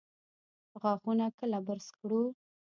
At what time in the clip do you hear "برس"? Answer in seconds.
1.67-1.87